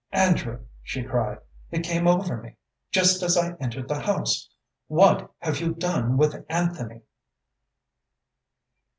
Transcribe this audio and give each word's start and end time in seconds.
"Andrew!" 0.13 0.65
she 0.81 1.03
cried. 1.03 1.37
"It 1.69 1.83
came 1.83 2.07
over 2.07 2.35
me 2.35 2.55
just 2.89 3.21
as 3.21 3.37
I 3.37 3.53
entered 3.59 3.87
the 3.87 3.99
house! 3.99 4.49
What 4.87 5.31
have 5.37 5.59
you 5.59 5.75
done 5.75 6.17
with 6.17 6.43
Anthony?" 6.49 7.01